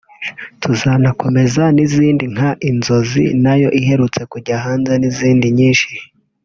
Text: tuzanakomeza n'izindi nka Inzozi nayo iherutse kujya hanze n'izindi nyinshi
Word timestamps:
tuzanakomeza 0.61 1.63
n'izindi 1.75 2.25
nka 2.33 2.49
Inzozi 2.69 3.25
nayo 3.43 3.69
iherutse 3.79 4.21
kujya 4.31 4.55
hanze 4.65 4.93
n'izindi 4.97 5.47
nyinshi 5.57 5.93